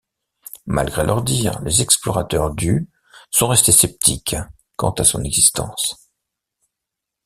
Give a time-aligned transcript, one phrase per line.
[0.65, 2.89] Malgré leurs dires, les explorateurs du
[3.29, 4.35] sont restés sceptiques
[4.75, 6.09] quant à son existence.